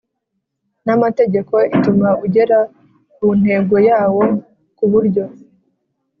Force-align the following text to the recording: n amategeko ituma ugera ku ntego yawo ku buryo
n 0.85 0.87
amategeko 0.95 1.55
ituma 1.75 2.09
ugera 2.25 2.59
ku 3.15 3.25
ntego 3.39 3.75
yawo 3.89 4.21
ku 4.77 4.85
buryo 4.91 5.23